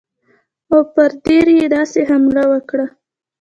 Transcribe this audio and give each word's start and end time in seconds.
او 0.71 0.77
پر 0.93 1.11
دیر 1.25 1.47
یې 1.57 1.65
داسې 1.75 1.99
حمله 2.09 2.43
وکړه. 2.51 2.85